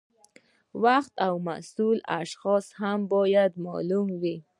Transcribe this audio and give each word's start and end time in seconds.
وخت 0.83 1.13
او 1.27 1.33
مسؤل 1.47 1.97
اشخاص 2.21 2.65
هم 2.79 2.99
باید 3.13 3.51
معلوم 3.65 4.07
وي. 4.21 4.37